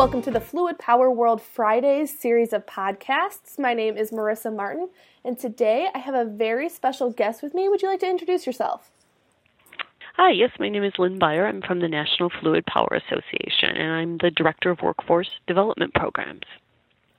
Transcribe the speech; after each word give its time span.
Welcome 0.00 0.22
to 0.22 0.30
the 0.30 0.40
Fluid 0.40 0.78
Power 0.78 1.10
World 1.10 1.42
Fridays 1.42 2.18
series 2.18 2.54
of 2.54 2.64
podcasts. 2.64 3.58
My 3.58 3.74
name 3.74 3.98
is 3.98 4.10
Marissa 4.10 4.50
Martin, 4.50 4.88
and 5.26 5.38
today 5.38 5.88
I 5.94 5.98
have 5.98 6.14
a 6.14 6.24
very 6.24 6.70
special 6.70 7.10
guest 7.10 7.42
with 7.42 7.52
me. 7.52 7.68
Would 7.68 7.82
you 7.82 7.88
like 7.88 8.00
to 8.00 8.08
introduce 8.08 8.46
yourself? 8.46 8.90
Hi, 10.16 10.30
yes, 10.30 10.52
my 10.58 10.70
name 10.70 10.84
is 10.84 10.94
Lynn 10.98 11.18
Beyer. 11.18 11.46
I'm 11.46 11.60
from 11.60 11.80
the 11.80 11.88
National 11.88 12.30
Fluid 12.30 12.64
Power 12.64 12.88
Association, 12.94 13.76
and 13.76 13.92
I'm 13.92 14.16
the 14.16 14.30
Director 14.30 14.70
of 14.70 14.80
Workforce 14.80 15.28
Development 15.46 15.92
Programs. 15.92 16.46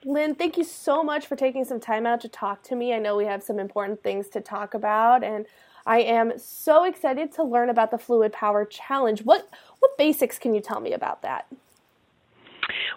Lynn, 0.04 0.34
thank 0.34 0.58
you 0.58 0.64
so 0.64 1.04
much 1.04 1.28
for 1.28 1.36
taking 1.36 1.64
some 1.64 1.80
time 1.80 2.08
out 2.08 2.20
to 2.22 2.30
talk 2.30 2.64
to 2.64 2.76
me. 2.76 2.96
I 2.96 2.98
know 2.98 3.16
we 3.16 3.26
have 3.26 3.44
some 3.44 3.60
important 3.60 4.02
things 4.02 4.28
to 4.30 4.42
talk 4.42 4.74
about, 4.74 5.24
and 5.24 5.46
I 5.86 6.00
am 6.00 6.34
so 6.40 6.84
excited 6.86 7.32
to 7.34 7.44
learn 7.44 7.70
about 7.70 7.92
the 7.92 8.00
Fluid 8.00 8.34
Power 8.34 8.66
Challenge. 8.66 9.22
What 9.22 9.48
what 9.78 10.00
basics 10.00 10.40
can 10.40 10.56
you 10.56 10.62
tell 10.62 10.80
me 10.80 10.94
about 10.94 11.22
that? 11.22 11.46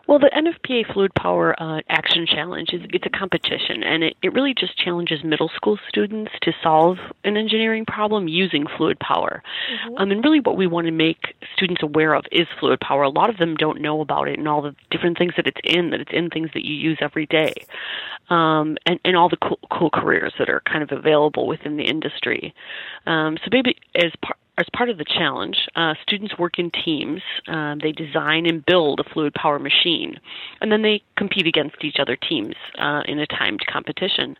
Well, 0.06 0.18
the 0.18 0.30
NFPA 0.30 0.92
Fluid 0.92 1.14
Power 1.14 1.54
uh, 1.60 1.80
Action 1.88 2.26
Challenge 2.26 2.70
is 2.72 2.82
it's 2.90 3.06
a 3.06 3.10
competition, 3.10 3.82
and 3.82 4.04
it, 4.04 4.16
it 4.22 4.32
really 4.32 4.54
just 4.54 4.76
challenges 4.78 5.24
middle 5.24 5.50
school 5.54 5.78
students 5.88 6.32
to 6.42 6.52
solve 6.62 6.98
an 7.24 7.36
engineering 7.36 7.84
problem 7.86 8.28
using 8.28 8.66
fluid 8.76 8.98
power. 8.98 9.42
Mm-hmm. 9.72 9.96
Um, 9.98 10.10
and 10.10 10.24
really, 10.24 10.40
what 10.40 10.56
we 10.56 10.66
want 10.66 10.86
to 10.86 10.92
make 10.92 11.34
students 11.54 11.82
aware 11.82 12.14
of 12.14 12.24
is 12.30 12.46
fluid 12.60 12.80
power. 12.80 13.02
A 13.02 13.08
lot 13.08 13.30
of 13.30 13.38
them 13.38 13.56
don't 13.56 13.80
know 13.80 14.00
about 14.00 14.28
it 14.28 14.38
and 14.38 14.48
all 14.48 14.62
the 14.62 14.74
different 14.90 15.18
things 15.18 15.32
that 15.36 15.46
it's 15.46 15.60
in. 15.64 15.90
That 15.90 16.00
it's 16.00 16.12
in 16.12 16.30
things 16.30 16.50
that 16.54 16.64
you 16.64 16.74
use 16.74 16.98
every 17.00 17.26
day, 17.26 17.54
um, 18.30 18.76
and 18.86 19.00
and 19.04 19.16
all 19.16 19.28
the 19.28 19.38
cool, 19.38 19.58
cool 19.70 19.90
careers 19.90 20.34
that 20.38 20.48
are 20.48 20.62
kind 20.66 20.82
of 20.82 20.92
available 20.92 21.46
within 21.46 21.76
the 21.76 21.84
industry. 21.84 22.54
Um, 23.06 23.38
so 23.42 23.48
maybe 23.50 23.76
as 23.94 24.12
part 24.22 24.38
as 24.56 24.66
part 24.72 24.88
of 24.88 24.98
the 24.98 25.04
challenge, 25.04 25.68
uh, 25.74 25.94
students 26.02 26.38
work 26.38 26.58
in 26.58 26.70
teams. 26.70 27.22
Um, 27.48 27.80
they 27.82 27.90
design 27.90 28.46
and 28.46 28.64
build 28.64 29.00
a 29.00 29.04
fluid 29.04 29.34
power 29.34 29.58
machine, 29.58 30.20
and 30.60 30.70
then 30.70 30.82
they 30.82 31.02
compete 31.16 31.46
against 31.46 31.82
each 31.82 31.96
other 31.98 32.16
teams 32.16 32.54
uh, 32.78 33.02
in 33.06 33.18
a 33.18 33.26
timed 33.26 33.64
competition. 33.66 34.36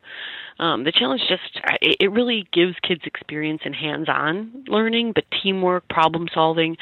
Um, 0.60 0.84
the 0.84 0.92
challenge 0.92 1.22
just 1.28 1.60
it, 1.82 1.96
it 1.98 2.12
really 2.12 2.46
gives 2.52 2.76
kids 2.82 3.02
experience 3.04 3.62
in 3.64 3.72
hands-on 3.72 4.64
learning, 4.68 5.12
but 5.12 5.24
teamwork, 5.42 5.88
problem 5.88 6.28
solving, 6.32 6.76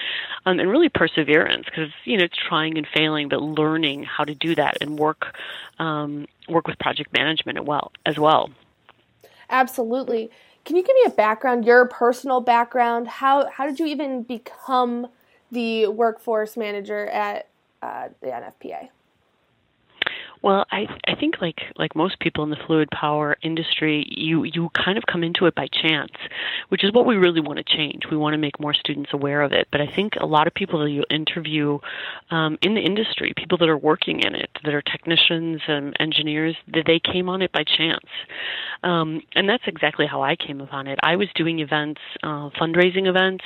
um, 0.44 0.60
and 0.60 0.69
really 0.69 0.91
perseverance 0.91 1.64
because 1.64 1.91
you 2.05 2.19
know 2.19 2.25
it's 2.25 2.36
trying 2.36 2.77
and 2.77 2.86
failing, 2.94 3.30
but 3.30 3.41
learning 3.41 4.05
how 4.05 4.25
to 4.25 4.34
do 4.34 4.55
that 4.55 4.77
and 4.83 4.98
work 4.98 5.34
um, 5.78 6.27
work 6.48 6.66
with 6.66 6.78
project 6.78 7.14
management 7.14 7.58
as 8.05 8.19
well. 8.19 8.50
Absolutely. 9.48 10.30
Can 10.64 10.77
you 10.77 10.82
give 10.82 10.94
me 10.94 11.05
a 11.06 11.10
background, 11.10 11.64
your 11.64 11.86
personal 11.86 12.41
background? 12.41 13.08
How 13.08 13.48
how 13.50 13.66
did 13.66 13.80
you 13.80 13.86
even 13.86 14.22
become 14.22 15.08
the 15.50 15.88
workforce 15.88 16.56
manager 16.56 17.06
at 17.06 17.48
uh, 17.82 18.08
the 18.20 18.28
NFPA? 18.28 18.88
Well, 20.42 20.66
I 20.72 20.86
I 21.06 21.14
think 21.14 21.40
like 21.40 21.60
like 21.76 21.94
most 21.94 22.18
people 22.18 22.42
in 22.42 22.50
the 22.50 22.56
fluid 22.66 22.90
power 22.90 23.36
industry, 23.42 24.04
you 24.10 24.42
you 24.42 24.70
kind 24.74 24.98
of 24.98 25.04
come 25.06 25.22
into 25.22 25.46
it 25.46 25.54
by 25.54 25.68
chance, 25.68 26.12
which 26.68 26.82
is 26.82 26.92
what 26.92 27.06
we 27.06 27.16
really 27.16 27.40
want 27.40 27.58
to 27.58 27.64
change. 27.76 28.02
We 28.10 28.16
want 28.16 28.34
to 28.34 28.38
make 28.38 28.58
more 28.58 28.74
students 28.74 29.10
aware 29.12 29.42
of 29.42 29.52
it. 29.52 29.68
But 29.70 29.80
I 29.80 29.86
think 29.86 30.14
a 30.20 30.26
lot 30.26 30.48
of 30.48 30.54
people 30.54 30.80
that 30.80 30.90
you 30.90 31.04
interview 31.10 31.78
um, 32.30 32.58
in 32.60 32.74
the 32.74 32.80
industry, 32.80 33.32
people 33.36 33.56
that 33.58 33.68
are 33.68 33.78
working 33.78 34.20
in 34.20 34.34
it, 34.34 34.50
that 34.64 34.74
are 34.74 34.82
technicians 34.82 35.60
and 35.68 35.96
engineers, 36.00 36.56
that 36.74 36.84
they 36.86 36.98
came 36.98 37.28
on 37.28 37.40
it 37.40 37.52
by 37.52 37.62
chance, 37.62 38.06
um, 38.82 39.22
and 39.36 39.48
that's 39.48 39.64
exactly 39.66 40.06
how 40.06 40.22
I 40.22 40.34
came 40.34 40.60
upon 40.60 40.88
it. 40.88 40.98
I 41.04 41.16
was 41.16 41.28
doing 41.36 41.60
events, 41.60 42.00
uh, 42.24 42.50
fundraising 42.60 43.06
events, 43.06 43.44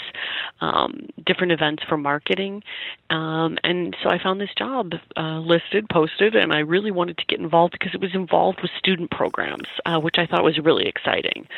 um, 0.62 1.08
different 1.26 1.52
events 1.52 1.82
for 1.86 1.98
marketing, 1.98 2.62
um, 3.10 3.58
and 3.62 3.94
so 4.02 4.08
I 4.08 4.18
found 4.22 4.40
this 4.40 4.54
job 4.56 4.92
uh, 5.16 5.40
listed, 5.40 5.88
posted, 5.90 6.34
and 6.34 6.54
I 6.54 6.60
really 6.60 6.85
really 6.86 6.96
wanted 6.96 7.18
to 7.18 7.24
get 7.26 7.40
involved 7.40 7.72
because 7.72 7.94
it 7.94 8.00
was 8.00 8.14
involved 8.14 8.60
with 8.62 8.70
student 8.78 9.10
programs, 9.10 9.66
uh, 9.84 9.98
which 9.98 10.16
I 10.18 10.26
thought 10.26 10.44
was 10.44 10.58
really 10.58 10.86
exciting. 10.86 11.48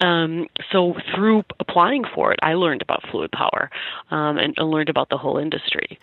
Um, 0.00 0.46
so 0.72 0.94
through 1.14 1.44
applying 1.60 2.04
for 2.14 2.32
it, 2.32 2.38
I 2.42 2.54
learned 2.54 2.80
about 2.80 3.02
fluid 3.10 3.30
power 3.32 3.70
um, 4.10 4.38
and, 4.38 4.54
and 4.56 4.70
learned 4.70 4.88
about 4.88 5.10
the 5.10 5.18
whole 5.18 5.36
industry. 5.36 5.98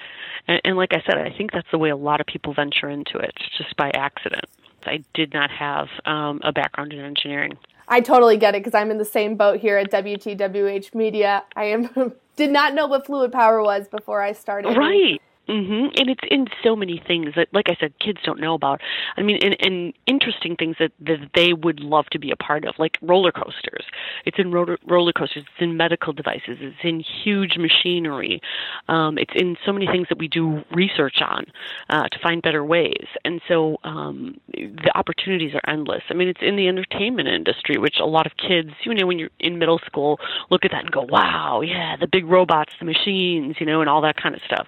And, 0.48 0.62
and 0.64 0.78
like 0.78 0.94
I 0.94 1.02
said, 1.06 1.18
I 1.18 1.36
think 1.36 1.52
that's 1.52 1.68
the 1.72 1.80
way 1.80 1.90
a 1.90 1.96
lot 1.96 2.22
of 2.22 2.28
people 2.28 2.54
venture 2.54 2.90
into 2.90 3.18
it, 3.18 3.34
just 3.58 3.76
by 3.76 3.90
accident. 3.96 4.46
I 4.86 5.04
did 5.16 5.34
not 5.34 5.50
have 5.50 5.88
um, 6.06 6.42
a 6.44 6.52
background 6.52 6.94
in 6.94 7.00
engineering. 7.00 7.58
I 7.88 8.02
totally 8.02 8.38
get 8.38 8.54
it 8.54 8.64
because 8.64 8.76
I'm 8.76 8.92
in 8.92 9.00
the 9.00 9.06
same 9.06 9.36
boat 9.36 9.60
here 9.60 9.78
at 9.78 9.92
WTWH 9.92 10.94
Media. 10.94 11.44
I 11.56 11.66
am 11.66 12.14
did 12.36 12.52
not 12.52 12.76
know 12.76 12.86
what 12.86 13.06
fluid 13.08 13.32
power 13.32 13.64
was 13.64 13.88
before 13.88 14.22
I 14.22 14.34
started. 14.34 14.78
Right. 14.78 15.22
Mhm. 15.48 16.00
And 16.00 16.10
it's 16.10 16.24
in 16.32 16.48
so 16.64 16.76
many 16.76 16.98
things 17.06 17.34
that 17.36 17.50
like 17.54 17.70
I 17.70 17.76
said 17.80 17.94
kids 18.00 18.20
don't 18.24 18.40
know 18.40 18.56
about. 18.56 18.82
I 19.16 19.22
mean 19.22 19.38
and, 19.44 19.56
and 19.64 19.94
interesting 20.08 20.56
things 20.56 20.76
that 20.80 20.92
that 21.02 21.20
they 21.36 21.54
would 21.54 21.80
love 21.82 22.08
to 22.12 22.20
be 22.20 22.32
a 22.32 22.36
part 22.36 22.66
of 22.66 22.74
like 22.80 22.98
roller 23.02 23.32
coasters. 23.32 23.86
It's 24.26 24.40
in 24.40 24.52
roller, 24.52 24.78
roller 24.88 25.14
coasters, 25.14 25.44
it's 25.44 25.62
in 25.62 25.78
medical 25.78 26.14
devices, 26.14 26.58
it's 26.62 26.84
in 26.84 27.00
huge 27.24 27.58
machinery. 27.58 28.42
Um 28.88 29.20
it's 29.20 29.34
in 29.36 29.56
so 29.66 29.72
many 29.72 29.86
things 29.86 30.08
that 30.10 30.18
we 30.18 30.28
do 30.28 30.64
research 30.72 31.22
on 31.22 31.46
uh 31.90 32.08
to 32.10 32.20
find 32.24 32.42
better 32.42 32.64
ways. 32.64 33.06
And 33.24 33.40
so 33.48 33.78
um 33.84 34.40
the 34.54 34.92
opportunities 34.96 35.54
are 35.54 35.70
endless. 35.70 36.02
I 36.10 36.16
mean 36.16 36.28
it's 36.28 36.42
in 36.42 36.56
the 36.56 36.68
entertainment 36.68 37.28
industry 37.28 37.78
which 37.78 37.98
a 38.00 38.06
lot 38.06 38.26
of 38.26 38.32
kids, 38.38 38.72
you 38.84 38.96
know 38.96 39.06
when 39.06 39.20
you're 39.20 39.30
in 39.40 39.60
middle 39.60 39.80
school 39.86 40.20
look 40.50 40.66
at 40.66 40.72
that 40.72 40.82
and 40.86 40.92
go, 40.92 41.02
"Wow, 41.08 41.62
yeah, 41.62 41.96
the 41.98 42.08
big 42.08 42.26
robots, 42.26 42.74
the 42.80 42.86
machines, 42.86 43.58
you 43.60 43.66
know, 43.66 43.82
and 43.82 43.90
all 43.90 44.02
that 44.02 44.16
kind 44.18 44.34
of 44.34 44.42
stuff." 44.46 44.68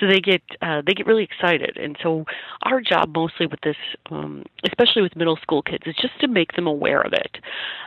So 0.00 0.06
they 0.06 0.15
they 0.16 0.20
get 0.20 0.42
uh, 0.62 0.80
they 0.86 0.94
get 0.94 1.06
really 1.06 1.24
excited, 1.24 1.76
and 1.76 1.96
so 2.02 2.24
our 2.62 2.80
job 2.80 3.14
mostly 3.14 3.46
with 3.46 3.60
this, 3.60 3.76
um, 4.10 4.44
especially 4.64 5.02
with 5.02 5.14
middle 5.14 5.36
school 5.36 5.62
kids, 5.62 5.84
is 5.86 5.94
just 6.00 6.18
to 6.20 6.28
make 6.28 6.52
them 6.52 6.66
aware 6.66 7.02
of 7.02 7.12
it, 7.12 7.36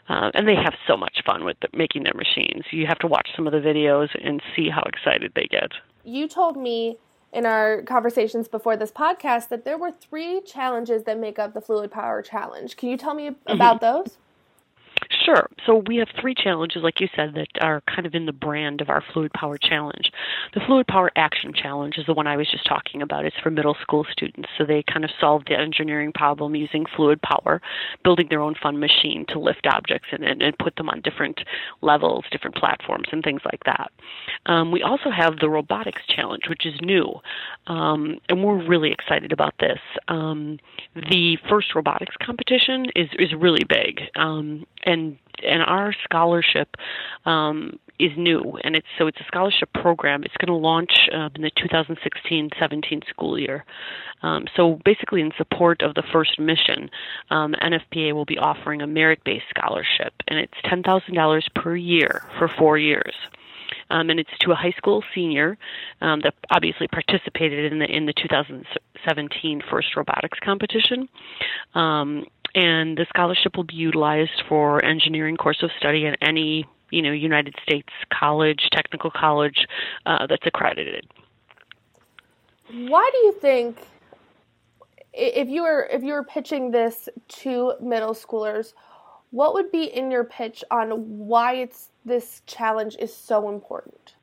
uh, 0.10 0.30
and 0.36 0.48
they 0.48 0.56
have 0.56 0.76
so 0.88 0.96
much 0.96 1.22
fun 1.26 1.44
with 1.44 1.58
the, 1.62 1.68
making 1.74 2.04
their 2.04 2.14
machines. 2.14 2.66
You 2.72 2.86
have 2.88 3.00
to 3.00 3.08
watch 3.08 3.30
some 3.36 3.48
of 3.48 3.54
the 3.54 3.60
videos 3.60 4.10
and 4.24 4.42
see 4.56 4.70
how 4.70 4.84
excited 4.86 5.32
they 5.36 5.48
get. 5.50 5.72
You 6.04 6.28
told 6.28 6.56
me 6.56 6.98
in 7.34 7.46
our 7.46 7.82
conversations 7.84 8.48
before 8.48 8.78
this 8.78 8.92
podcast 8.92 9.50
that 9.50 9.66
there 9.66 9.78
were 9.78 9.92
three 9.92 10.42
challenges 10.42 11.04
that 11.06 11.20
make 11.20 11.40
up 11.40 11.54
the 11.54 11.62
Fluid 11.62 11.92
Power 11.92 12.22
Challenge. 12.22 12.76
Can 12.78 12.90
you 12.90 12.98
tell 12.98 13.16
me 13.16 13.30
mm-hmm. 13.30 13.52
about 13.52 13.82
mm-hmm. 13.82 14.04
those? 14.04 14.18
Sure. 15.26 15.50
So 15.66 15.84
we 15.86 15.98
have 15.98 16.08
three 16.20 16.34
challenges, 16.34 16.82
like 16.82 17.02
you 17.02 17.08
said, 17.16 17.34
that 17.36 17.48
are 17.62 17.82
kind 17.82 18.06
of 18.06 18.16
in 18.16 18.26
the 18.26 18.32
brand 18.32 18.80
of 18.80 18.90
our 18.90 19.04
Fluid 19.14 19.34
Power 19.34 19.58
Challenge. 19.58 20.12
The 20.54 20.62
Fluid 20.66 20.88
Power 20.88 21.12
Action 21.16 21.54
Challenge 21.54 21.98
is 21.98 22.06
the 22.06 22.14
one 22.14 22.26
I 22.26 22.38
was 22.38 22.50
just 22.50 22.66
talking 22.66 23.02
about. 23.02 23.26
It's 23.26 23.36
for 23.44 23.50
middle 23.50 23.76
school 23.82 24.06
students. 24.10 24.50
So 24.58 24.66
they 24.66 24.84
kind 24.84 25.04
of 25.04 25.12
solve 25.20 25.44
the 25.46 25.60
engineering 25.60 26.14
problem 26.14 26.56
using 26.56 26.86
fluid 26.96 27.22
power, 27.22 27.62
building 28.04 28.28
their 28.30 28.42
own 28.42 28.56
fun 28.62 28.80
machine 28.80 29.26
to 29.30 29.40
lift 29.40 29.68
objects 29.68 30.08
and, 30.12 30.24
and, 30.24 30.42
and 30.42 30.58
put 30.58 30.76
them 30.78 30.90
on 30.90 31.02
different 31.02 31.42
levels, 31.82 32.24
different 32.32 32.56
platforms, 32.56 33.08
and 33.12 33.24
things 33.24 33.42
like 33.44 33.64
that. 33.66 33.92
Um, 34.46 34.72
we 34.72 34.84
also 34.84 35.10
have 35.10 35.40
the 35.40 35.50
Robotics 35.50 36.02
Challenge, 36.08 36.44
which 36.48 36.66
is 36.66 36.76
new. 36.82 37.14
Um, 37.68 38.20
and 38.30 38.44
we're 38.44 38.66
really 38.66 38.92
excited 38.92 39.32
about 39.34 39.54
this. 39.60 39.80
Um, 40.08 40.60
the 40.96 41.38
first 41.50 41.76
robotics 41.76 42.16
competition 42.24 42.86
is, 42.96 43.10
is 43.20 43.34
really 43.38 43.64
big. 43.68 44.02
Um, 44.16 44.66
and 45.44 45.62
our 45.64 45.94
scholarship 46.04 46.76
um, 47.26 47.80
is 48.00 48.12
new, 48.18 48.58
and 48.64 48.76
it's 48.76 48.88
so 48.98 49.08
it's 49.08 49.20
a 49.20 49.26
scholarship 49.26 49.72
program. 49.74 50.24
It's 50.24 50.36
going 50.38 50.48
to 50.48 50.68
launch 50.68 51.10
uh, 51.14 51.30
in 51.36 51.42
the 51.42 51.52
2016-17 51.52 53.08
school 53.08 53.38
year. 53.38 53.66
Um, 54.22 54.46
so 54.56 54.80
basically, 54.84 55.22
in 55.22 55.32
support 55.38 55.82
of 55.82 55.96
the 55.96 56.04
first 56.12 56.40
mission, 56.40 56.90
um, 57.30 57.56
NFPA 57.62 58.14
will 58.14 58.26
be 58.26 58.38
offering 58.38 58.82
a 58.82 58.88
merit-based 58.88 59.46
scholarship, 59.50 60.14
and 60.28 60.40
it's 60.40 60.54
ten 60.64 60.84
thousand 60.84 61.16
dollars 61.16 61.48
per 61.56 61.76
year 61.76 62.24
for 62.38 62.48
four 62.48 62.78
years. 62.78 63.14
Um, 63.92 64.10
and 64.10 64.20
it's 64.20 64.30
to 64.42 64.52
a 64.52 64.56
high 64.56 64.74
school 64.78 65.04
senior 65.16 65.58
um, 66.02 66.22
that 66.22 66.36
obviously 66.52 66.88
participated 66.88 67.72
in 67.72 67.80
the 67.80 67.86
in 67.86 68.06
the 68.06 68.14
2017 68.14 69.62
first 69.70 69.96
robotics 69.96 70.40
competition. 70.40 71.10
Um, 71.74 72.26
and 72.56 72.98
the 72.98 73.06
scholarship 73.10 73.56
will 73.56 73.64
be 73.64 73.76
utilized 73.76 74.44
for 74.48 74.84
engineering 74.84 75.38
course 75.38 75.62
of 75.64 75.70
study 75.78 76.06
at 76.06 76.18
any 76.22 76.66
you 76.92 77.02
know 77.02 77.12
United 77.12 77.56
States 77.64 77.90
college, 78.12 78.70
technical 78.72 79.12
college 79.12 79.66
uh, 80.06 80.28
that's 80.28 80.46
accredited. 80.46 81.08
Why 82.72 83.10
do 83.12 83.18
you 83.20 83.34
think 83.34 83.78
if 85.14 85.50
you 85.50 85.64
were 85.64 85.88
if 85.92 86.04
you 86.04 86.14
were 86.14 86.24
pitching 86.24 86.72
this 86.72 87.10
to 87.28 87.74
middle 87.82 88.14
schoolers, 88.14 88.74
what 89.32 89.54
would 89.54 89.72
be 89.72 89.84
in 89.84 90.12
your 90.12 90.24
pitch 90.24 90.64
on 90.72 90.90
why 91.28 91.56
it's 91.56 91.90
this 92.06 92.42
challenge 92.46 92.96
is 93.00 93.16
so 93.16 93.50
important? 93.50 94.16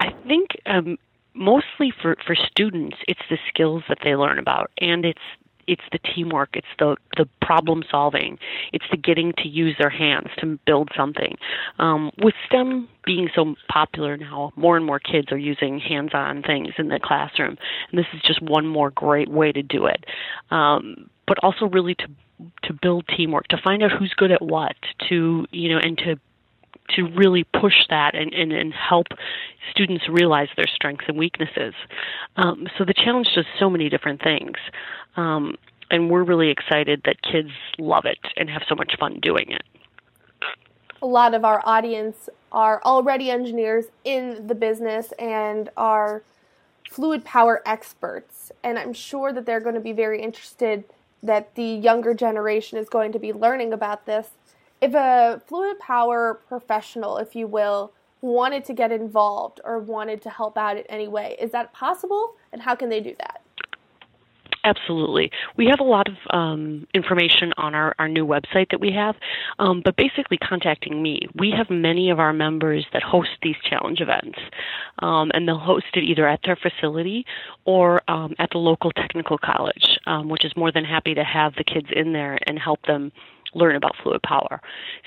I 0.00 0.12
think 0.26 0.50
um, 0.66 0.98
mostly 1.34 1.92
for 2.02 2.16
for 2.26 2.34
students, 2.34 2.96
it's 3.08 3.20
the 3.30 3.38
skills 3.48 3.82
that 3.88 3.98
they 4.04 4.14
learn 4.16 4.38
about, 4.38 4.70
and 4.78 5.04
it's 5.04 5.18
it's 5.66 5.82
the 5.92 5.98
teamwork, 5.98 6.50
it's 6.54 6.66
the 6.78 6.96
the 7.16 7.28
problem 7.40 7.82
solving, 7.90 8.38
it's 8.72 8.84
the 8.90 8.96
getting 8.96 9.32
to 9.38 9.48
use 9.48 9.76
their 9.78 9.90
hands 9.90 10.28
to 10.38 10.58
build 10.66 10.90
something. 10.96 11.36
Um, 11.78 12.10
with 12.22 12.34
STEM 12.46 12.88
being 13.04 13.28
so 13.34 13.54
popular 13.68 14.16
now, 14.16 14.52
more 14.56 14.76
and 14.76 14.84
more 14.84 14.98
kids 14.98 15.30
are 15.32 15.38
using 15.38 15.78
hands-on 15.78 16.42
things 16.42 16.74
in 16.78 16.88
the 16.88 17.00
classroom, 17.02 17.56
and 17.90 17.98
this 17.98 18.06
is 18.14 18.20
just 18.22 18.42
one 18.42 18.66
more 18.66 18.90
great 18.90 19.28
way 19.28 19.52
to 19.52 19.62
do 19.62 19.86
it. 19.86 20.04
Um, 20.50 21.10
but 21.26 21.38
also 21.42 21.66
really 21.66 21.94
to 21.96 22.06
to 22.64 22.72
build 22.72 23.08
teamwork, 23.16 23.48
to 23.48 23.56
find 23.62 23.82
out 23.82 23.90
who's 23.92 24.12
good 24.14 24.30
at 24.30 24.42
what, 24.42 24.76
to 25.08 25.46
you 25.50 25.70
know, 25.70 25.78
and 25.78 25.96
to 25.98 26.16
to 26.94 27.02
really 27.14 27.44
push 27.44 27.86
that 27.90 28.14
and, 28.14 28.32
and, 28.32 28.52
and 28.52 28.72
help 28.72 29.06
students 29.70 30.08
realize 30.08 30.48
their 30.56 30.66
strengths 30.66 31.04
and 31.08 31.16
weaknesses. 31.16 31.74
Um, 32.36 32.66
so 32.78 32.84
the 32.84 32.94
challenge 32.94 33.28
does 33.34 33.46
so 33.58 33.68
many 33.68 33.88
different 33.88 34.22
things. 34.22 34.56
Um, 35.16 35.56
and 35.90 36.10
we're 36.10 36.24
really 36.24 36.50
excited 36.50 37.02
that 37.04 37.22
kids 37.22 37.50
love 37.78 38.04
it 38.04 38.18
and 38.36 38.50
have 38.50 38.62
so 38.68 38.74
much 38.74 38.94
fun 38.98 39.20
doing 39.20 39.50
it. 39.50 39.62
A 41.02 41.06
lot 41.06 41.34
of 41.34 41.44
our 41.44 41.62
audience 41.64 42.28
are 42.50 42.82
already 42.84 43.30
engineers 43.30 43.86
in 44.04 44.46
the 44.46 44.54
business 44.54 45.12
and 45.18 45.68
are 45.76 46.22
fluid 46.90 47.24
power 47.24 47.62
experts. 47.66 48.50
And 48.64 48.78
I'm 48.78 48.92
sure 48.92 49.32
that 49.32 49.46
they're 49.46 49.60
going 49.60 49.74
to 49.74 49.80
be 49.80 49.92
very 49.92 50.22
interested 50.22 50.84
that 51.22 51.54
the 51.54 51.64
younger 51.64 52.14
generation 52.14 52.78
is 52.78 52.88
going 52.88 53.12
to 53.12 53.18
be 53.18 53.32
learning 53.32 53.72
about 53.72 54.06
this 54.06 54.30
if 54.80 54.94
a 54.94 55.40
fluid 55.46 55.78
power 55.78 56.40
professional, 56.48 57.18
if 57.18 57.34
you 57.34 57.46
will, 57.46 57.92
wanted 58.20 58.64
to 58.64 58.72
get 58.72 58.92
involved 58.92 59.60
or 59.64 59.78
wanted 59.78 60.22
to 60.22 60.30
help 60.30 60.56
out 60.56 60.76
in 60.76 60.84
any 60.88 61.08
way, 61.08 61.36
is 61.40 61.52
that 61.52 61.72
possible? 61.72 62.34
And 62.52 62.62
how 62.62 62.74
can 62.74 62.88
they 62.88 63.00
do 63.00 63.14
that? 63.18 63.42
Absolutely. 64.66 65.30
We 65.56 65.66
have 65.66 65.78
a 65.78 65.84
lot 65.84 66.08
of 66.08 66.16
um, 66.30 66.88
information 66.92 67.52
on 67.56 67.76
our, 67.76 67.94
our 68.00 68.08
new 68.08 68.26
website 68.26 68.70
that 68.70 68.80
we 68.80 68.90
have, 68.90 69.14
um, 69.60 69.80
but 69.84 69.94
basically 69.94 70.38
contacting 70.38 71.00
me. 71.00 71.20
We 71.36 71.52
have 71.56 71.70
many 71.70 72.10
of 72.10 72.18
our 72.18 72.32
members 72.32 72.84
that 72.92 73.04
host 73.04 73.30
these 73.42 73.54
challenge 73.62 74.00
events, 74.00 74.40
um, 74.98 75.30
and 75.34 75.46
they'll 75.46 75.56
host 75.56 75.86
it 75.94 76.02
either 76.02 76.26
at 76.26 76.40
their 76.44 76.56
facility 76.56 77.24
or 77.64 78.02
um, 78.10 78.34
at 78.40 78.50
the 78.50 78.58
local 78.58 78.90
technical 78.90 79.38
college, 79.38 80.00
um, 80.06 80.28
which 80.28 80.44
is 80.44 80.52
more 80.56 80.72
than 80.72 80.84
happy 80.84 81.14
to 81.14 81.22
have 81.22 81.54
the 81.54 81.64
kids 81.64 81.86
in 81.94 82.12
there 82.12 82.36
and 82.48 82.58
help 82.58 82.82
them 82.86 83.12
learn 83.56 83.76
about 83.76 83.96
fluid 84.02 84.22
power. 84.22 84.60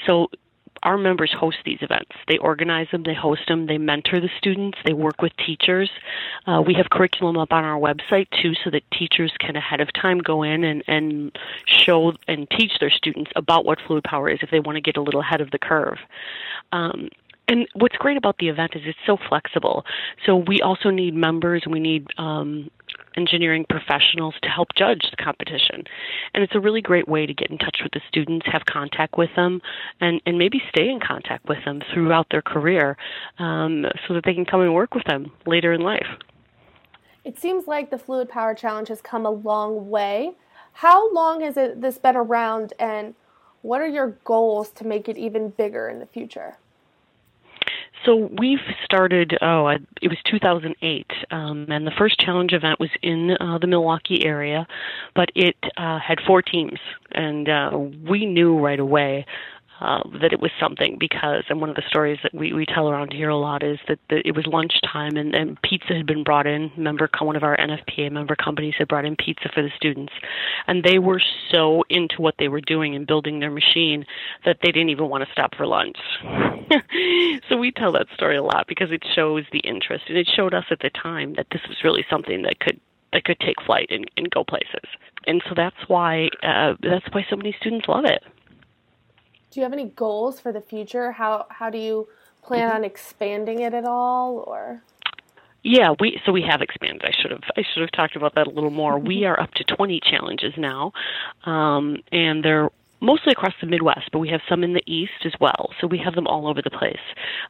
So 0.05 0.27
our 0.83 0.97
members 0.97 1.33
host 1.37 1.57
these 1.65 1.79
events. 1.81 2.11
They 2.27 2.37
organize 2.37 2.87
them, 2.91 3.03
they 3.03 3.13
host 3.13 3.41
them, 3.47 3.67
they 3.67 3.77
mentor 3.77 4.19
the 4.19 4.29
students, 4.37 4.77
they 4.85 4.93
work 4.93 5.21
with 5.21 5.33
teachers. 5.45 5.89
Uh, 6.47 6.61
we 6.65 6.73
have 6.75 6.89
curriculum 6.89 7.37
up 7.37 7.51
on 7.51 7.63
our 7.65 7.79
website 7.79 8.27
too, 8.41 8.53
so 8.63 8.69
that 8.69 8.83
teachers 8.91 9.33
can 9.39 9.55
ahead 9.55 9.81
of 9.81 9.91
time 9.93 10.19
go 10.19 10.43
in 10.43 10.63
and, 10.63 10.83
and 10.87 11.37
show 11.65 12.13
and 12.27 12.49
teach 12.51 12.71
their 12.79 12.89
students 12.89 13.31
about 13.35 13.65
what 13.65 13.79
fluid 13.85 14.03
power 14.03 14.29
is 14.29 14.39
if 14.41 14.51
they 14.51 14.59
want 14.59 14.75
to 14.77 14.81
get 14.81 14.97
a 14.97 15.01
little 15.01 15.21
ahead 15.21 15.41
of 15.41 15.51
the 15.51 15.59
curve. 15.59 15.97
Um, 16.71 17.09
and 17.47 17.67
what's 17.73 17.95
great 17.97 18.15
about 18.15 18.37
the 18.37 18.47
event 18.47 18.75
is 18.75 18.83
it's 18.85 18.99
so 19.05 19.17
flexible. 19.27 19.83
So 20.25 20.35
we 20.35 20.61
also 20.61 20.91
need 20.91 21.15
members, 21.15 21.63
we 21.67 21.79
need 21.79 22.07
um, 22.17 22.69
engineering 23.17 23.65
professionals 23.69 24.35
to 24.43 24.49
help 24.49 24.69
judge 24.75 25.01
the 25.11 25.23
competition. 25.23 25.83
And 26.33 26.43
it's 26.43 26.55
a 26.55 26.59
really 26.59 26.81
great 26.81 27.07
way 27.07 27.25
to 27.25 27.33
get 27.33 27.49
in 27.49 27.57
touch 27.57 27.77
with 27.83 27.91
the 27.93 28.01
students, 28.07 28.45
have 28.51 28.65
contact 28.65 29.17
with 29.17 29.29
them, 29.35 29.61
and, 29.99 30.21
and 30.25 30.37
maybe 30.37 30.61
stay 30.69 30.89
in 30.89 30.99
contact 30.99 31.47
with 31.47 31.63
them 31.65 31.81
throughout 31.93 32.27
their 32.31 32.41
career 32.41 32.97
um, 33.37 33.85
so 34.07 34.13
that 34.13 34.23
they 34.25 34.33
can 34.33 34.45
come 34.45 34.61
and 34.61 34.73
work 34.73 34.93
with 34.93 35.05
them 35.05 35.31
later 35.45 35.73
in 35.73 35.81
life. 35.81 36.07
It 37.23 37.37
seems 37.37 37.67
like 37.67 37.89
the 37.89 37.97
Fluid 37.97 38.29
Power 38.29 38.55
Challenge 38.55 38.87
has 38.87 39.01
come 39.01 39.25
a 39.25 39.31
long 39.31 39.89
way. 39.89 40.31
How 40.73 41.11
long 41.13 41.41
has 41.41 41.57
it, 41.57 41.81
this 41.81 41.97
been 41.97 42.15
around, 42.15 42.73
and 42.79 43.15
what 43.61 43.81
are 43.81 43.87
your 43.87 44.17
goals 44.23 44.71
to 44.71 44.87
make 44.87 45.09
it 45.09 45.17
even 45.17 45.49
bigger 45.49 45.89
in 45.89 45.99
the 45.99 46.05
future? 46.05 46.57
So 48.05 48.29
we've 48.37 48.59
started. 48.85 49.37
Oh, 49.41 49.65
I, 49.65 49.75
it 50.01 50.07
was 50.07 50.17
2008, 50.29 51.05
um, 51.31 51.65
and 51.69 51.85
the 51.85 51.91
first 51.97 52.17
challenge 52.19 52.53
event 52.53 52.79
was 52.79 52.89
in 53.01 53.31
uh, 53.39 53.57
the 53.57 53.67
Milwaukee 53.67 54.25
area, 54.25 54.65
but 55.15 55.29
it 55.35 55.57
uh, 55.75 55.99
had 55.99 56.19
four 56.25 56.41
teams, 56.41 56.79
and 57.11 57.49
uh, 57.49 57.71
we 57.77 58.25
knew 58.25 58.57
right 58.57 58.79
away 58.79 59.25
uh, 59.81 60.01
that 60.21 60.33
it 60.33 60.41
was 60.41 60.51
something 60.59 60.97
because, 60.99 61.43
and 61.49 61.61
one 61.61 61.69
of 61.69 61.75
the 61.75 61.83
stories 61.87 62.19
that 62.23 62.33
we, 62.33 62.51
we 62.51 62.65
tell 62.65 62.89
around 62.89 63.13
here 63.13 63.29
a 63.29 63.37
lot 63.37 63.63
is 63.63 63.79
that 63.87 63.99
the, 64.09 64.21
it 64.25 64.35
was 64.35 64.45
lunchtime 64.45 65.15
and, 65.15 65.33
and 65.33 65.61
pizza 65.61 65.93
had 65.93 66.05
been 66.05 66.23
brought 66.23 66.45
in. 66.45 66.71
Member, 66.75 67.09
one 67.21 67.35
of 67.35 67.43
our 67.43 67.55
NFPA 67.57 68.11
member 68.11 68.35
companies 68.35 68.73
had 68.77 68.87
brought 68.87 69.05
in 69.05 69.15
pizza 69.15 69.49
for 69.53 69.61
the 69.61 69.69
students, 69.75 70.11
and 70.67 70.83
they 70.83 70.99
were 70.99 71.21
so 71.51 71.83
into 71.89 72.15
what 72.21 72.35
they 72.39 72.49
were 72.49 72.61
doing 72.61 72.95
and 72.95 73.07
building 73.07 73.39
their 73.39 73.51
machine 73.51 74.05
that 74.45 74.57
they 74.61 74.71
didn't 74.71 74.89
even 74.89 75.07
want 75.07 75.23
to 75.23 75.31
stop 75.31 75.55
for 75.55 75.65
lunch. 75.65 75.97
so 77.49 77.55
we 77.55 77.71
tell 77.71 77.93
that 77.93 78.07
story 78.13 78.37
a 78.37 78.43
lot 78.43 78.65
because 78.67 78.91
it 78.91 79.03
shows 79.15 79.45
the 79.51 79.59
interest, 79.59 80.05
and 80.09 80.17
it 80.17 80.27
showed 80.35 80.53
us 80.53 80.65
at 80.71 80.79
the 80.79 80.89
time 80.89 81.35
that 81.35 81.47
this 81.51 81.61
was 81.67 81.77
really 81.83 82.05
something 82.09 82.41
that 82.41 82.59
could 82.59 82.79
that 83.11 83.23
could 83.23 83.39
take 83.39 83.55
flight 83.65 83.87
and, 83.89 84.09
and 84.17 84.29
go 84.29 84.43
places. 84.43 84.87
And 85.25 85.41
so 85.49 85.55
that's 85.55 85.75
why 85.87 86.29
uh, 86.43 86.73
that's 86.81 87.05
why 87.11 87.25
so 87.29 87.35
many 87.35 87.55
students 87.59 87.87
love 87.87 88.05
it 88.05 88.23
do 89.51 89.59
you 89.59 89.63
have 89.63 89.73
any 89.73 89.85
goals 89.85 90.39
for 90.39 90.51
the 90.51 90.61
future? 90.61 91.11
How 91.11 91.45
how 91.49 91.69
do 91.69 91.77
you 91.77 92.07
plan 92.43 92.67
mm-hmm. 92.67 92.77
on 92.77 92.83
expanding 92.83 93.61
it 93.61 93.73
at 93.73 93.85
all 93.85 94.43
or 94.47 94.81
yeah, 95.61 95.89
we 95.99 96.21
so 96.25 96.31
we 96.31 96.43
have 96.49 96.61
expanded. 96.61 97.03
I 97.03 97.11
should 97.21 97.31
have 97.31 97.41
I 97.57 97.63
should 97.73 97.81
have 97.81 97.91
talked 97.91 98.15
about 98.15 98.35
that 98.35 98.47
a 98.47 98.49
little 98.49 98.69
more. 98.69 98.97
we 98.97 99.25
are 99.25 99.39
up 99.39 99.51
to 99.55 99.63
20 99.63 99.99
challenges 100.09 100.53
now, 100.57 100.93
um, 101.45 101.97
and 102.11 102.43
they're 102.43 102.69
mostly 103.01 103.31
across 103.31 103.53
the 103.61 103.67
Midwest, 103.67 104.09
but 104.11 104.19
we 104.19 104.29
have 104.29 104.41
some 104.49 104.63
in 104.63 104.73
the 104.73 104.83
East 104.85 105.25
as 105.25 105.33
well. 105.39 105.69
So 105.79 105.87
we 105.87 105.97
have 106.03 106.15
them 106.15 106.27
all 106.27 106.47
over 106.47 106.61
the 106.61 106.69
place. 106.69 106.99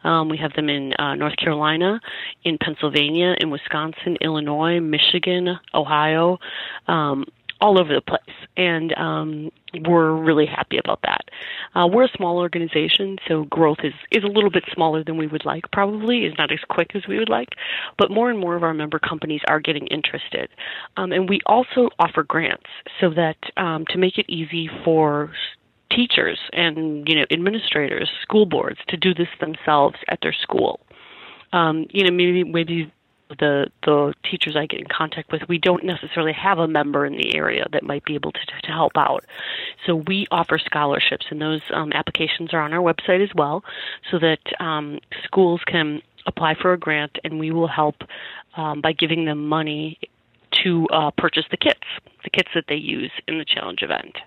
Um, 0.04 0.30
we 0.30 0.38
have 0.38 0.54
them 0.54 0.70
in 0.70 0.94
uh, 0.94 1.16
North 1.16 1.36
Carolina, 1.38 2.00
in 2.44 2.58
Pennsylvania, 2.58 3.36
in 3.40 3.50
Wisconsin, 3.50 4.18
Illinois, 4.22 4.80
Michigan, 4.80 5.60
Ohio. 5.74 6.40
Um, 6.88 7.26
all 7.62 7.80
over 7.80 7.94
the 7.94 8.02
place, 8.02 8.22
and 8.58 8.98
um, 8.98 9.52
we're 9.88 10.14
really 10.14 10.46
happy 10.46 10.78
about 10.78 11.02
that. 11.04 11.26
Uh, 11.76 11.88
we're 11.88 12.06
a 12.06 12.12
small 12.16 12.38
organization, 12.38 13.18
so 13.28 13.44
growth 13.46 13.80
is 13.84 13.94
is 14.12 14.24
a 14.24 14.28
little 14.28 14.50
bit 14.50 14.64
smaller 14.74 15.04
than 15.04 15.18
we 15.18 15.28
would 15.28 15.46
like. 15.46 15.70
Probably 15.72 16.26
is 16.26 16.34
not 16.38 16.52
as 16.52 16.60
quick 16.70 16.92
as 16.96 17.04
we 17.08 17.18
would 17.20 17.30
like, 17.30 17.50
but 17.98 18.12
more 18.12 18.30
and 18.30 18.40
more 18.40 18.56
of 18.56 18.64
our 18.64 18.74
member 18.74 19.00
companies 19.00 19.42
are 19.48 19.60
getting 19.60 19.88
interested, 19.88 20.50
um, 20.98 21.12
and 21.12 21.30
we 21.30 21.40
also 21.46 21.90
offer 22.00 22.24
grants 22.24 22.70
so 23.00 23.10
that 23.12 23.38
um, 23.58 23.86
to 23.90 23.98
make 23.98 24.18
it 24.18 24.26
easy 24.30 24.70
for 24.84 25.32
teachers 25.92 26.40
and 26.54 27.08
you 27.08 27.16
know 27.16 27.26
administrators, 27.32 28.10
school 28.22 28.46
boards 28.46 28.80
to 28.88 28.98
do 28.98 29.14
this 29.14 29.28
themselves 29.40 29.98
at 30.10 30.20
their 30.22 30.34
school. 30.34 30.80
Um, 31.52 31.88
you 31.90 32.04
know, 32.04 32.12
maybe 32.12 32.44
maybe 32.44 32.92
the 33.38 33.68
the 33.86 34.14
teachers 34.30 34.56
I 34.56 34.66
get 34.66 34.80
in 34.80 34.88
contact 34.88 35.32
with, 35.32 35.44
we 35.48 35.58
don't 35.58 35.84
necessarily 35.84 36.34
have 36.34 36.58
a 36.58 36.68
member 36.68 37.06
in 37.06 37.14
the 37.14 37.36
area 37.36 37.66
that 37.72 37.84
might 37.84 38.04
be 38.06 38.16
able 38.16 38.32
to 38.32 38.40
to 38.64 38.72
help 38.72 38.94
out. 38.98 39.24
So 39.86 39.96
we 39.96 40.26
offer 40.32 40.58
scholarships, 40.58 41.28
and 41.30 41.42
those 41.42 41.62
um, 41.74 41.92
applications 41.94 42.54
are 42.54 42.62
on 42.62 42.74
our 42.74 42.82
website 42.82 43.24
as 43.24 43.34
well, 43.36 43.64
so 44.10 44.20
that 44.20 44.40
um, 44.60 45.00
schools 45.24 45.62
can 45.66 46.02
apply 46.26 46.56
for 46.56 46.74
a 46.74 46.78
grant, 46.78 47.18
and 47.24 47.40
we 47.40 47.52
will 47.52 47.68
help 47.68 47.96
um, 48.58 48.82
by 48.82 48.94
giving 48.94 49.26
them 49.26 49.48
money 49.48 50.00
to 50.64 50.88
uh, 50.92 51.12
purchase 51.12 51.46
the 51.52 51.58
kits, 51.58 51.80
the 52.24 52.30
kits 52.30 52.50
that 52.56 52.66
they 52.68 52.76
use 52.76 53.12
in 53.28 53.38
the 53.38 53.46
challenge 53.46 53.84
event. 53.84 54.18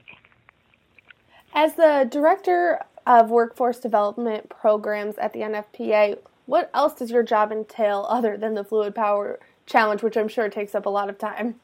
As 1.54 1.74
the 1.74 2.08
director 2.10 2.80
of 3.06 3.30
workforce 3.30 3.78
development 3.78 4.48
programs 4.48 5.18
at 5.18 5.32
the 5.32 5.40
NFPA, 5.40 6.18
what 6.46 6.70
else 6.74 6.94
does 6.94 7.10
your 7.10 7.22
job 7.22 7.52
entail 7.52 8.06
other 8.08 8.36
than 8.36 8.54
the 8.54 8.64
fluid 8.64 8.94
power 8.94 9.38
challenge, 9.66 10.02
which 10.02 10.16
I'm 10.16 10.28
sure 10.28 10.48
takes 10.48 10.74
up 10.74 10.86
a 10.86 10.90
lot 10.90 11.08
of 11.08 11.18
time? 11.18 11.56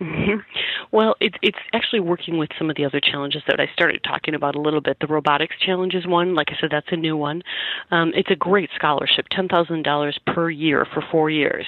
Mm-hmm. 0.00 0.38
Well, 0.92 1.14
it, 1.20 1.34
it's 1.42 1.58
actually 1.74 2.00
working 2.00 2.38
with 2.38 2.48
some 2.58 2.70
of 2.70 2.76
the 2.76 2.86
other 2.86 3.00
challenges 3.00 3.42
that 3.46 3.60
I 3.60 3.66
started 3.74 4.02
talking 4.02 4.34
about 4.34 4.54
a 4.54 4.60
little 4.60 4.80
bit. 4.80 4.96
The 4.98 5.06
robotics 5.06 5.56
challenge 5.64 5.94
is 5.94 6.06
one. 6.06 6.34
Like 6.34 6.48
I 6.50 6.56
said, 6.58 6.70
that's 6.72 6.86
a 6.90 6.96
new 6.96 7.16
one. 7.18 7.42
Um, 7.90 8.12
it's 8.14 8.30
a 8.30 8.34
great 8.34 8.70
scholarship, 8.74 9.26
ten 9.30 9.46
thousand 9.46 9.82
dollars 9.82 10.18
per 10.26 10.48
year 10.48 10.86
for 10.92 11.02
four 11.12 11.28
years, 11.28 11.66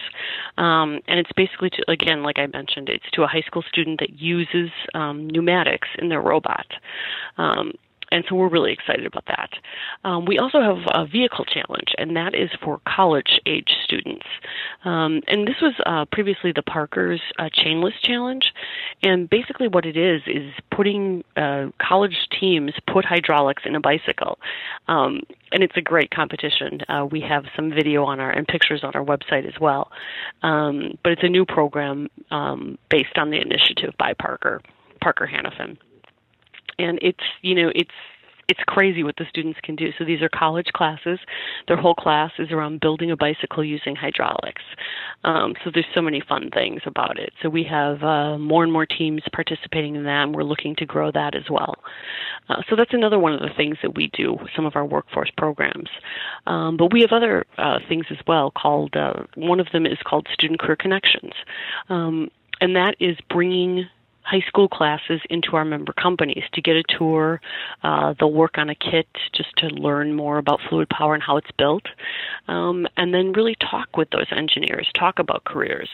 um, 0.57 1.01
and 1.07 1.21
it's 1.21 1.31
basically 1.37 1.71
to 1.71 1.91
again, 1.91 2.23
like 2.23 2.39
I 2.39 2.47
mentioned, 2.47 2.89
it's 2.89 3.09
to 3.13 3.23
a 3.23 3.27
high 3.27 3.43
school 3.43 3.63
student 3.69 4.01
that 4.01 4.19
uses 4.19 4.71
um, 4.95 5.29
pneumatics 5.29 5.89
in 5.99 6.09
their 6.09 6.23
robot. 6.23 6.67
And 8.13 8.25
so 8.29 8.35
we're 8.35 8.51
really 8.51 8.73
excited 8.73 9.07
about 9.07 9.25
that. 9.27 9.51
Um, 10.05 10.27
we 10.27 10.39
also 10.39 10.61
have 10.61 10.77
a 10.93 11.07
vehicle 11.07 11.47
challenge, 11.47 11.95
and 11.97 12.15
that 12.15 12.35
is 12.35 12.51
for 12.63 12.79
college 12.87 13.41
age 13.47 13.71
students. 13.83 14.27
Um, 14.85 15.23
and 15.29 15.49
this 15.49 15.57
was 15.63 15.73
uh, 15.87 16.05
previously 16.13 16.53
the 16.53 16.63
Parker's 16.63 17.23
uh, 17.39 17.49
Chainless 17.57 17.95
Challenge. 18.03 18.53
And 19.03 19.31
basically, 19.31 19.67
what 19.67 19.87
it 19.87 19.97
is 19.97 20.21
is 20.27 20.53
putting 20.71 21.25
uh, 21.39 21.69
college 21.81 22.29
teams 22.39 22.73
put 22.87 23.07
hydraulics 23.07 23.63
in 23.65 23.75
a 23.75 23.81
bicycle. 23.81 24.39
Um, 24.89 25.23
and 25.51 25.63
it's 25.63 25.77
a 25.79 25.83
great 25.83 26.11
competition. 26.11 26.81
Uh, 26.91 27.07
we 27.11 27.23
have 27.23 27.45
some 27.57 27.71
video 27.71 28.05
on 28.05 28.21
our 28.21 28.31
and 28.31 28.47
pictures 28.47 28.85
on 28.85 28.93
our 28.95 29.05
website 29.05 29.47
as 29.47 29.59
well. 29.59 29.91
Um, 30.43 30.99
but 31.03 31.13
it's 31.13 31.23
a 31.23 31.29
new 31.29 31.47
program 31.47 32.09
um, 32.31 32.77
based 32.91 33.17
on 33.17 33.31
the 33.31 33.41
initiative 33.41 33.95
by 33.99 34.13
Parker, 34.13 34.61
Parker 35.01 35.27
Hannifin 35.33 35.79
and 36.83 36.99
it's 37.03 37.25
you 37.43 37.55
know 37.55 37.71
it's 37.75 37.91
it's 38.49 38.61
crazy 38.67 39.03
what 39.03 39.17
the 39.17 39.25
students 39.29 39.59
can 39.63 39.77
do. 39.77 39.91
So 39.99 40.05
these 40.05 40.21
are 40.21 40.29
college 40.29 40.67
classes. 40.75 41.19
Their 41.69 41.77
whole 41.77 41.95
class 41.95 42.33
is 42.39 42.51
around 42.51 42.81
building 42.81 43.11
a 43.11 43.17
bicycle 43.17 43.65
using 43.65 43.97
hydraulics. 43.97 44.63
Um, 45.25 45.55
so 45.65 45.71
there's 45.73 45.87
so 45.95 46.03
many 46.03 46.21
fun 46.21 46.51
things 46.53 46.83
about 46.85 47.19
it. 47.19 47.33
So 47.41 47.49
we 47.49 47.65
have 47.65 48.03
uh, 48.03 48.39
more 48.39 48.65
and 48.65 48.73
more 48.73 48.87
teams 48.87 49.23
participating 49.33 49.97
in 49.97 50.05
that, 50.05 50.25
and 50.25 50.35
we're 50.35 50.43
looking 50.43 50.75
to 50.77 50.87
grow 50.87 51.11
that 51.13 51.35
as 51.35 51.45
well. 51.49 51.77
Uh, 52.49 52.63
so 52.69 52.77
that's 52.77 52.93
another 52.93 53.19
one 53.19 53.33
of 53.33 53.41
the 53.41 53.55
things 53.57 53.79
that 53.83 53.95
we 53.95 54.11
do. 54.13 54.37
Some 54.57 54.67
of 54.67 54.77
our 54.77 54.85
workforce 54.85 55.31
programs, 55.37 55.89
um, 56.47 56.77
but 56.77 56.93
we 56.93 57.01
have 57.03 57.13
other 57.13 57.47
uh, 57.59 57.79
things 57.89 58.07
as 58.11 58.19
well. 58.27 58.51
Called 58.51 58.97
uh, 58.97 59.25
one 59.35 59.61
of 59.61 59.69
them 59.73 59.87
is 59.87 59.99
called 60.05 60.27
Student 60.33 60.61
Career 60.61 60.77
Connections, 60.77 61.33
um, 61.89 62.31
and 62.61 62.75
that 62.77 62.97
is 62.99 63.17
bringing 63.31 63.87
high 64.23 64.45
school 64.47 64.69
classes 64.69 65.21
into 65.29 65.57
our 65.57 65.65
member 65.65 65.93
companies 65.93 66.45
to 66.53 66.63
get 66.63 66.77
a 66.77 66.83
tour. 66.99 67.41
Uh, 67.83 68.15
they'll 68.19 68.33
work 68.33 68.59
on 68.59 68.71
a 68.71 68.75
kit 68.75 69.07
just 69.33 69.55
to 69.57 69.67
learn 69.67 70.15
more 70.15 70.39
about 70.39 70.61
fluid 70.69 70.89
power 70.89 71.15
and 71.15 71.23
how 71.23 71.37
it's 71.37 71.51
built, 71.59 71.85
um, 72.49 72.87
and 72.97 73.13
then 73.13 73.33
really 73.33 73.57
talk 73.57 73.97
with 73.97 74.11
those 74.11 74.27
engineers, 74.31 74.89
talk 74.95 75.19
about 75.19 75.45
careers. 75.45 75.91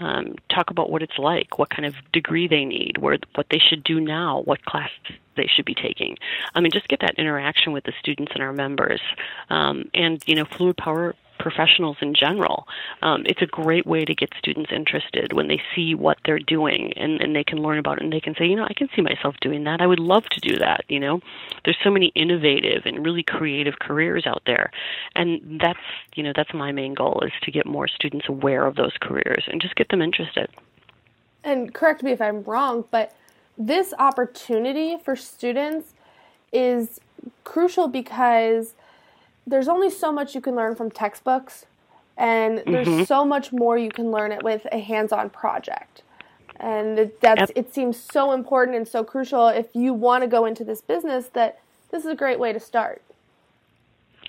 Um, 0.00 0.34
talk 0.48 0.70
about 0.70 0.90
what 0.90 1.02
it's 1.02 1.18
like, 1.18 1.56
what 1.56 1.70
kind 1.70 1.86
of 1.86 1.94
degree 2.12 2.48
they 2.48 2.64
need, 2.64 2.98
where, 2.98 3.16
what 3.36 3.46
they 3.48 3.60
should 3.60 3.84
do 3.84 4.00
now, 4.00 4.40
what 4.40 4.64
class 4.64 4.90
they 5.36 5.46
should 5.46 5.64
be 5.64 5.74
taking. 5.76 6.16
I 6.52 6.60
mean, 6.60 6.72
just 6.72 6.88
get 6.88 6.98
that 7.02 7.14
interaction 7.16 7.72
with 7.72 7.84
the 7.84 7.92
students 8.00 8.32
and 8.34 8.42
our 8.42 8.52
members. 8.52 9.00
Um, 9.50 9.84
and, 9.94 10.20
you 10.26 10.34
know, 10.34 10.46
fluid 10.46 10.76
power 10.76 11.14
professionals 11.44 11.98
in 12.00 12.14
general. 12.14 12.66
Um, 13.02 13.24
it's 13.26 13.42
a 13.42 13.46
great 13.46 13.84
way 13.86 14.06
to 14.06 14.14
get 14.14 14.30
students 14.38 14.72
interested 14.74 15.34
when 15.34 15.46
they 15.48 15.60
see 15.76 15.94
what 15.94 16.16
they're 16.24 16.38
doing 16.38 16.94
and, 16.96 17.20
and 17.20 17.36
they 17.36 17.44
can 17.44 17.58
learn 17.58 17.78
about 17.78 17.98
it 17.98 18.04
and 18.04 18.12
they 18.12 18.20
can 18.20 18.34
say, 18.34 18.46
you 18.46 18.56
know, 18.56 18.64
I 18.64 18.72
can 18.72 18.88
see 18.96 19.02
myself 19.02 19.34
doing 19.42 19.64
that. 19.64 19.82
I 19.82 19.86
would 19.86 20.00
love 20.00 20.24
to 20.30 20.40
do 20.40 20.56
that. 20.56 20.84
You 20.88 21.00
know, 21.00 21.20
there's 21.64 21.76
so 21.84 21.90
many 21.90 22.12
innovative 22.14 22.86
and 22.86 23.04
really 23.04 23.22
creative 23.22 23.74
careers 23.78 24.26
out 24.26 24.40
there, 24.46 24.70
and 25.14 25.60
that's 25.60 25.78
you 26.14 26.22
know 26.22 26.32
that's 26.34 26.54
my 26.54 26.72
main 26.72 26.94
goal 26.94 27.20
is 27.24 27.32
to 27.42 27.50
get 27.50 27.66
more 27.66 27.86
students 27.86 28.26
aware 28.28 28.66
of 28.66 28.76
those 28.76 28.92
careers 29.02 29.44
and 29.48 29.60
just 29.60 29.76
get 29.76 29.90
them 29.90 30.00
interested. 30.00 30.48
And 31.44 31.74
correct 31.74 32.02
me 32.02 32.12
if 32.12 32.22
I'm 32.22 32.42
wrong, 32.44 32.86
but 32.90 33.14
this 33.58 33.92
opportunity 33.98 34.96
for 35.04 35.14
students 35.14 35.92
is 36.52 37.00
crucial 37.44 37.88
because 37.88 38.72
there's 39.46 39.68
only 39.68 39.90
so 39.90 40.12
much 40.12 40.34
you 40.34 40.40
can 40.40 40.54
learn 40.54 40.74
from 40.74 40.90
textbooks, 40.90 41.66
and 42.16 42.62
there's 42.66 42.88
mm-hmm. 42.88 43.04
so 43.04 43.24
much 43.24 43.52
more 43.52 43.76
you 43.76 43.90
can 43.90 44.10
learn 44.10 44.32
it 44.32 44.42
with 44.42 44.66
a 44.72 44.78
hands-on 44.78 45.30
project. 45.30 46.02
And 46.56 47.10
that's 47.20 47.50
it 47.56 47.74
seems 47.74 47.98
so 47.98 48.32
important 48.32 48.76
and 48.76 48.86
so 48.86 49.02
crucial 49.02 49.48
if 49.48 49.66
you 49.74 49.92
want 49.92 50.22
to 50.22 50.28
go 50.28 50.46
into 50.46 50.64
this 50.64 50.80
business 50.80 51.26
that 51.34 51.58
this 51.90 52.04
is 52.04 52.10
a 52.10 52.14
great 52.14 52.38
way 52.38 52.52
to 52.52 52.60
start. 52.60 53.02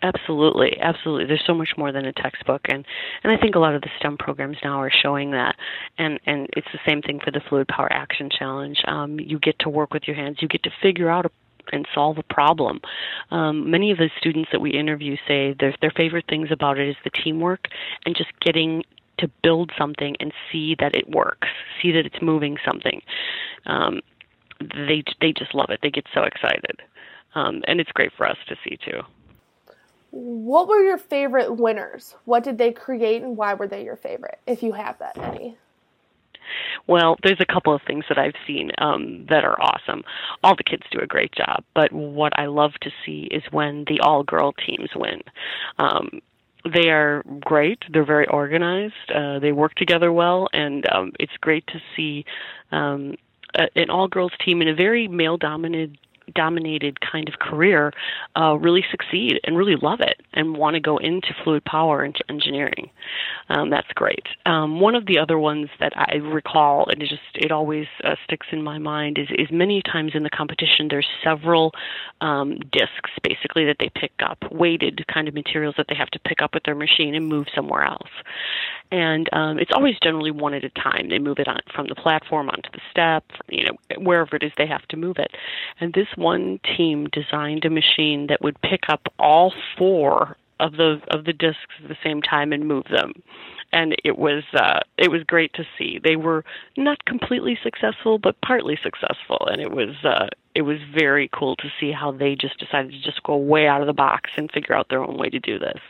Absolutely, 0.01 0.77
absolutely. 0.81 1.25
There's 1.25 1.43
so 1.47 1.53
much 1.53 1.69
more 1.77 1.91
than 1.91 2.05
a 2.05 2.13
textbook, 2.13 2.61
and 2.65 2.85
and 3.23 3.31
I 3.31 3.37
think 3.37 3.55
a 3.55 3.59
lot 3.59 3.75
of 3.75 3.81
the 3.81 3.89
STEM 3.99 4.17
programs 4.17 4.57
now 4.63 4.81
are 4.81 4.91
showing 4.91 5.31
that. 5.31 5.55
And 5.97 6.19
and 6.25 6.49
it's 6.53 6.67
the 6.73 6.79
same 6.85 7.01
thing 7.01 7.19
for 7.23 7.31
the 7.31 7.41
Fluid 7.47 7.67
Power 7.67 7.91
Action 7.91 8.29
Challenge. 8.29 8.77
Um, 8.87 9.19
you 9.19 9.39
get 9.39 9.57
to 9.59 9.69
work 9.69 9.93
with 9.93 10.03
your 10.07 10.15
hands. 10.15 10.37
You 10.41 10.47
get 10.47 10.63
to 10.63 10.71
figure 10.81 11.09
out 11.09 11.25
a 11.25 11.31
and 11.71 11.87
solve 11.93 12.17
a 12.17 12.23
problem. 12.23 12.81
Um, 13.31 13.69
many 13.69 13.91
of 13.91 13.97
the 13.97 14.09
students 14.17 14.49
that 14.51 14.61
we 14.61 14.71
interview 14.71 15.17
say 15.27 15.55
their 15.59 15.75
their 15.81 15.91
favorite 15.91 16.25
things 16.27 16.49
about 16.51 16.77
it 16.79 16.89
is 16.89 16.95
the 17.03 17.09
teamwork 17.09 17.67
and 18.05 18.15
just 18.15 18.31
getting 18.39 18.83
to 19.17 19.29
build 19.43 19.71
something 19.77 20.15
and 20.19 20.33
see 20.51 20.75
that 20.79 20.95
it 20.95 21.09
works, 21.09 21.47
see 21.81 21.91
that 21.93 22.05
it's 22.05 22.21
moving 22.21 22.57
something. 22.65 23.01
Um, 23.65 24.01
they 24.59 25.03
they 25.21 25.33
just 25.33 25.53
love 25.53 25.69
it. 25.69 25.79
They 25.81 25.89
get 25.89 26.05
so 26.13 26.23
excited, 26.23 26.81
um, 27.33 27.61
and 27.67 27.79
it's 27.79 27.91
great 27.91 28.11
for 28.15 28.27
us 28.27 28.37
to 28.47 28.55
see 28.63 28.77
too. 28.77 29.01
What 30.11 30.69
were 30.69 30.81
your 30.81 30.97
favorite 30.97 31.57
winners? 31.57 32.15
What 32.23 32.43
did 32.43 32.57
they 32.57 32.71
create, 32.71 33.21
and 33.21 33.35
why 33.35 33.53
were 33.53 33.67
they 33.67 33.83
your 33.83 33.97
favorite? 33.97 34.39
If 34.47 34.63
you 34.63 34.71
have 34.71 34.97
that 34.99 35.17
any. 35.17 35.57
Well, 36.87 37.17
there's 37.23 37.39
a 37.39 37.45
couple 37.45 37.73
of 37.73 37.81
things 37.85 38.05
that 38.09 38.17
I've 38.17 38.35
seen 38.45 38.71
um, 38.77 39.25
that 39.29 39.43
are 39.43 39.59
awesome. 39.61 40.03
All 40.43 40.55
the 40.55 40.63
kids 40.63 40.83
do 40.91 40.99
a 40.99 41.07
great 41.07 41.31
job, 41.33 41.63
but 41.73 41.91
what 41.91 42.37
I 42.37 42.45
love 42.45 42.73
to 42.81 42.91
see 43.05 43.27
is 43.31 43.43
when 43.51 43.85
the 43.87 43.99
all 44.01 44.23
girl 44.23 44.53
teams 44.53 44.89
win. 44.95 45.21
Um, 45.77 46.21
they 46.73 46.89
are 46.89 47.23
great. 47.41 47.83
They're 47.91 48.05
very 48.05 48.27
organized. 48.27 49.11
Uh, 49.13 49.39
they 49.39 49.51
work 49.51 49.75
together 49.75 50.11
well, 50.11 50.47
and 50.51 50.85
um, 50.91 51.11
it's 51.19 51.37
great 51.39 51.65
to 51.67 51.79
see 51.95 52.25
um, 52.71 53.15
a, 53.53 53.67
an 53.75 53.89
all 53.89 54.07
girls 54.07 54.31
team 54.43 54.61
in 54.61 54.67
a 54.67 54.75
very 54.75 55.07
male 55.07 55.37
dominated 55.37 55.97
dominated 56.33 56.99
kind 57.01 57.27
of 57.27 57.39
career 57.39 57.91
uh, 58.35 58.55
really 58.55 58.83
succeed 58.89 59.39
and 59.43 59.57
really 59.57 59.75
love 59.81 59.99
it 60.01 60.21
and 60.33 60.55
want 60.57 60.75
to 60.75 60.79
go 60.79 60.97
into 60.97 61.27
fluid 61.43 61.63
power 61.65 62.03
and 62.03 62.15
engineering. 62.29 62.89
Um, 63.49 63.69
that's 63.69 63.91
great. 63.93 64.25
Um, 64.45 64.79
one 64.79 64.95
of 64.95 65.05
the 65.05 65.19
other 65.19 65.37
ones 65.37 65.69
that 65.79 65.93
I 65.95 66.15
recall, 66.15 66.87
and 66.89 67.01
it 67.01 67.09
just 67.09 67.21
it 67.35 67.51
always 67.51 67.87
uh, 68.03 68.15
sticks 68.23 68.47
in 68.51 68.63
my 68.63 68.77
mind, 68.77 69.17
is 69.17 69.27
is 69.37 69.51
many 69.51 69.81
times 69.81 70.11
in 70.15 70.23
the 70.23 70.29
competition 70.29 70.87
there's 70.89 71.07
several 71.23 71.71
um, 72.21 72.57
discs 72.71 73.11
basically 73.23 73.65
that 73.65 73.77
they 73.79 73.89
pick 73.95 74.11
up, 74.23 74.37
weighted 74.51 75.05
kind 75.07 75.27
of 75.27 75.33
materials 75.33 75.75
that 75.77 75.87
they 75.89 75.95
have 75.95 76.09
to 76.09 76.19
pick 76.19 76.41
up 76.41 76.53
with 76.53 76.63
their 76.63 76.75
machine 76.75 77.13
and 77.13 77.27
move 77.27 77.47
somewhere 77.53 77.83
else. 77.83 78.09
And 78.91 79.27
um, 79.33 79.59
it's 79.59 79.71
always 79.73 79.95
generally 80.01 80.31
one 80.31 80.53
at 80.53 80.63
a 80.63 80.69
time. 80.69 81.09
They 81.09 81.19
move 81.19 81.39
it 81.39 81.47
on 81.47 81.59
from 81.73 81.87
the 81.87 81.95
platform 81.95 82.49
onto 82.49 82.69
the 82.71 82.81
step, 82.91 83.23
you 83.49 83.65
know, 83.65 83.97
wherever 83.97 84.35
it 84.35 84.43
is 84.43 84.51
they 84.57 84.67
have 84.67 84.87
to 84.89 84.97
move 84.97 85.17
it. 85.17 85.31
And 85.79 85.93
this 85.93 86.07
one 86.17 86.59
team 86.77 87.07
designed 87.11 87.65
a 87.65 87.69
machine 87.69 88.27
that 88.27 88.41
would 88.41 88.59
pick 88.61 88.89
up 88.89 89.01
all 89.19 89.53
four 89.77 90.37
of 90.59 90.73
the 90.73 91.01
of 91.09 91.25
the 91.25 91.33
discs 91.33 91.73
at 91.81 91.89
the 91.89 91.97
same 92.03 92.21
time 92.21 92.53
and 92.53 92.67
move 92.67 92.85
them. 92.89 93.13
And 93.73 93.95
it 94.03 94.17
was 94.17 94.43
uh 94.53 94.79
it 94.97 95.11
was 95.11 95.23
great 95.23 95.53
to 95.53 95.65
see. 95.77 95.99
They 96.03 96.15
were 96.15 96.45
not 96.77 97.03
completely 97.05 97.57
successful 97.61 98.19
but 98.19 98.39
partly 98.41 98.77
successful. 98.81 99.47
And 99.51 99.61
it 99.61 99.71
was 99.71 99.95
uh 100.03 100.27
it 100.53 100.61
was 100.61 100.77
very 100.97 101.29
cool 101.33 101.55
to 101.57 101.69
see 101.79 101.91
how 101.91 102.11
they 102.11 102.35
just 102.35 102.57
decided 102.57 102.91
to 102.91 103.01
just 103.01 103.21
go 103.23 103.35
way 103.35 103.67
out 103.67 103.81
of 103.81 103.87
the 103.87 103.93
box 103.93 104.31
and 104.37 104.51
figure 104.51 104.75
out 104.75 104.87
their 104.89 105.03
own 105.03 105.17
way 105.17 105.29
to 105.29 105.39
do 105.39 105.59
this 105.59 105.81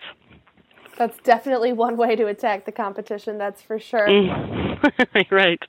that's 0.97 1.17
definitely 1.19 1.73
one 1.73 1.97
way 1.97 2.15
to 2.15 2.27
attack 2.27 2.65
the 2.65 2.71
competition 2.71 3.37
that's 3.37 3.61
for 3.61 3.79
sure 3.79 4.07
mm. 4.07 5.25
right 5.31 5.61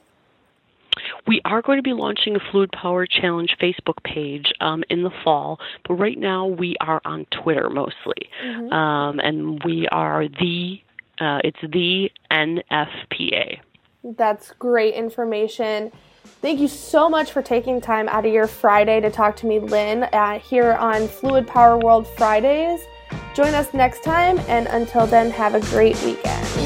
We 1.27 1.41
are 1.45 1.61
going 1.61 1.77
to 1.77 1.83
be 1.83 1.93
launching 1.93 2.35
a 2.35 2.39
Fluid 2.51 2.71
Power 2.71 3.05
Challenge 3.05 3.55
Facebook 3.61 4.01
page 4.03 4.51
um, 4.61 4.83
in 4.89 5.03
the 5.03 5.11
fall, 5.23 5.59
but 5.87 5.93
right 5.93 6.17
now 6.17 6.47
we 6.47 6.75
are 6.81 7.01
on 7.05 7.25
Twitter 7.31 7.69
mostly, 7.69 8.29
mm-hmm. 8.43 8.73
um, 8.73 9.19
and 9.19 9.61
we 9.63 9.87
are 9.89 10.27
the 10.27 10.81
uh, 11.19 11.39
it's 11.43 11.59
the 11.61 12.11
NFPA. 12.31 13.59
That's 14.03 14.51
great 14.59 14.93
information. 14.93 15.91
Thank 16.41 16.59
you 16.59 16.67
so 16.67 17.09
much 17.09 17.31
for 17.31 17.41
taking 17.41 17.81
time 17.81 18.07
out 18.09 18.25
of 18.25 18.33
your 18.33 18.47
Friday 18.47 19.01
to 19.01 19.09
talk 19.09 19.35
to 19.37 19.45
me, 19.45 19.59
Lynn, 19.59 20.03
uh, 20.03 20.39
here 20.39 20.73
on 20.73 21.07
Fluid 21.07 21.47
Power 21.47 21.77
World 21.77 22.07
Fridays. 22.15 22.79
Join 23.33 23.53
us 23.53 23.73
next 23.73 24.03
time, 24.03 24.39
and 24.47 24.67
until 24.67 25.05
then, 25.07 25.31
have 25.31 25.55
a 25.55 25.61
great 25.61 26.01
weekend. 26.03 26.56